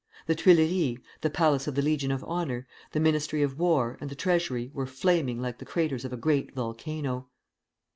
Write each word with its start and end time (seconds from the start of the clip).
The 0.25 0.33
Tuileries, 0.33 0.97
the 1.21 1.29
Palace 1.29 1.67
of 1.67 1.75
the 1.75 1.81
Legion 1.83 2.09
of 2.11 2.23
Honor, 2.23 2.65
the 2.91 2.99
Ministry 2.99 3.43
of 3.43 3.59
War, 3.59 3.99
and 4.01 4.09
the 4.09 4.15
Treasury 4.15 4.71
were 4.73 4.87
flaming 4.87 5.39
like 5.39 5.59
the 5.59 5.63
craters 5.63 6.05
of 6.05 6.11
a 6.11 6.17
great 6.17 6.55
volcano. 6.55 7.29